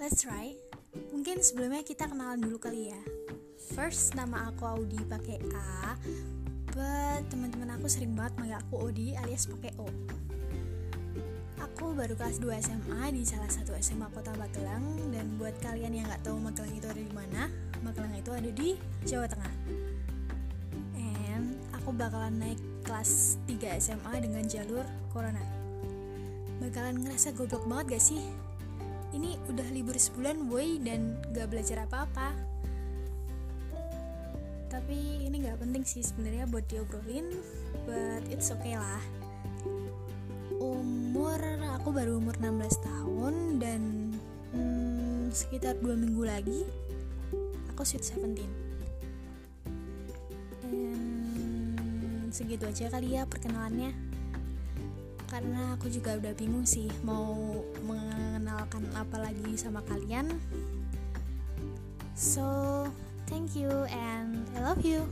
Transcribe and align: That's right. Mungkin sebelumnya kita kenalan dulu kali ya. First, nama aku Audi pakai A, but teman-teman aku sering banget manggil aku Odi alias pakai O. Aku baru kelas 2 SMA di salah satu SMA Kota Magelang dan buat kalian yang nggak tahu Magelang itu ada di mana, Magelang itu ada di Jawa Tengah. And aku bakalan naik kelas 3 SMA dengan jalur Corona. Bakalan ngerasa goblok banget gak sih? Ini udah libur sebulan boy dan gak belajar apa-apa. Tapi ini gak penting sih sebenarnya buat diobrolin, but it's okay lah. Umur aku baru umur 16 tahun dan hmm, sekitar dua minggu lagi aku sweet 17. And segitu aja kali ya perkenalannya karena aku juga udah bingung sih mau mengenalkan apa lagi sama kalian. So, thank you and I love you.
That's 0.00 0.24
right. 0.24 0.56
Mungkin 1.12 1.44
sebelumnya 1.44 1.84
kita 1.84 2.08
kenalan 2.08 2.40
dulu 2.40 2.56
kali 2.56 2.88
ya. 2.88 3.00
First, 3.76 4.16
nama 4.16 4.48
aku 4.48 4.64
Audi 4.64 4.96
pakai 5.04 5.36
A, 5.52 5.92
but 6.72 7.28
teman-teman 7.28 7.76
aku 7.76 7.84
sering 7.84 8.16
banget 8.16 8.32
manggil 8.40 8.56
aku 8.64 8.88
Odi 8.88 9.12
alias 9.12 9.44
pakai 9.44 9.76
O. 9.76 9.84
Aku 11.60 11.92
baru 11.92 12.16
kelas 12.16 12.40
2 12.40 12.48
SMA 12.64 13.12
di 13.12 13.28
salah 13.28 13.52
satu 13.52 13.76
SMA 13.76 14.08
Kota 14.16 14.32
Magelang 14.40 15.12
dan 15.12 15.36
buat 15.36 15.52
kalian 15.60 15.92
yang 15.92 16.08
nggak 16.08 16.24
tahu 16.24 16.40
Magelang 16.40 16.72
itu 16.72 16.88
ada 16.88 17.02
di 17.04 17.12
mana, 17.12 17.52
Magelang 17.84 18.16
itu 18.16 18.32
ada 18.32 18.48
di 18.48 18.80
Jawa 19.04 19.28
Tengah. 19.28 19.54
And 20.96 21.60
aku 21.76 21.92
bakalan 21.92 22.40
naik 22.40 22.60
kelas 22.88 23.36
3 23.44 23.76
SMA 23.76 24.24
dengan 24.24 24.48
jalur 24.48 24.88
Corona. 25.12 25.44
Bakalan 26.56 27.04
ngerasa 27.04 27.36
goblok 27.36 27.68
banget 27.68 28.00
gak 28.00 28.04
sih? 28.16 28.49
Ini 29.10 29.36
udah 29.50 29.68
libur 29.74 29.98
sebulan 29.98 30.46
boy 30.46 30.78
dan 30.82 31.18
gak 31.34 31.50
belajar 31.50 31.86
apa-apa. 31.86 32.30
Tapi 34.70 35.26
ini 35.26 35.42
gak 35.42 35.58
penting 35.58 35.82
sih 35.82 36.02
sebenarnya 36.02 36.46
buat 36.46 36.66
diobrolin, 36.70 37.26
but 37.86 38.22
it's 38.30 38.54
okay 38.54 38.78
lah. 38.78 39.02
Umur 40.60 41.40
aku 41.80 41.96
baru 41.96 42.20
umur 42.20 42.36
16 42.36 42.76
tahun 42.84 43.34
dan 43.56 44.12
hmm, 44.52 45.32
sekitar 45.32 45.80
dua 45.80 45.96
minggu 45.96 46.28
lagi 46.28 46.60
aku 47.72 47.88
sweet 47.88 48.04
17. 48.04 48.44
And 50.68 52.28
segitu 52.28 52.68
aja 52.68 52.92
kali 52.92 53.16
ya 53.16 53.24
perkenalannya 53.24 53.96
karena 55.32 55.80
aku 55.80 55.88
juga 55.88 56.20
udah 56.20 56.36
bingung 56.36 56.68
sih 56.68 56.92
mau 57.00 57.64
mengenalkan 58.60 58.84
apa 58.92 59.16
lagi 59.24 59.56
sama 59.56 59.80
kalian. 59.88 60.28
So, 62.12 62.44
thank 63.24 63.56
you 63.56 63.72
and 63.88 64.44
I 64.52 64.60
love 64.60 64.84
you. 64.84 65.08